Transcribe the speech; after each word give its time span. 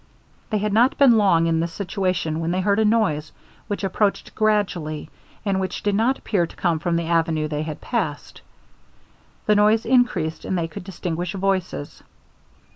They 0.49 0.57
had 0.57 0.73
not 0.73 0.97
been 0.97 1.15
long 1.19 1.45
in 1.45 1.59
this 1.59 1.71
situation, 1.73 2.39
when 2.39 2.49
they 2.49 2.61
heard 2.61 2.79
a 2.79 2.85
noise 2.85 3.31
which 3.67 3.83
approached 3.83 4.33
gradually, 4.33 5.11
and 5.45 5.59
which 5.59 5.83
did 5.83 5.93
not 5.93 6.17
appear 6.17 6.47
to 6.47 6.55
come 6.55 6.79
from 6.79 6.95
the 6.95 7.05
avenue 7.05 7.47
they 7.47 7.61
had 7.61 7.81
passed. 7.81 8.41
The 9.45 9.53
noise 9.53 9.85
increased, 9.85 10.43
and 10.43 10.57
they 10.57 10.67
could 10.67 10.85
distinguish 10.85 11.33
voices. 11.33 12.01